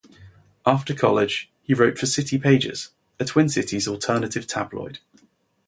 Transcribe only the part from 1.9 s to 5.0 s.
for "City Pages", a Twin Cities alternative tabloid.